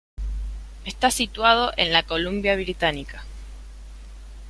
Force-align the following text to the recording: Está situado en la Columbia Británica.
Está 0.83 1.11
situado 1.11 1.73
en 1.77 1.93
la 1.93 2.01
Columbia 2.01 2.55
Británica. 2.55 3.23